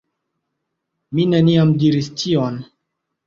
Mi 1.19 1.27
neniam 1.35 1.75
diris 1.83 2.09
tion. 2.23 2.57